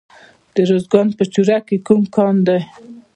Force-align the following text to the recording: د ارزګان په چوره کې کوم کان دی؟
د 0.53 0.55
ارزګان 0.65 1.07
په 1.17 1.23
چوره 1.33 1.57
کې 1.67 1.77
کوم 1.87 2.01
کان 2.15 2.35
دی؟ 2.47 2.59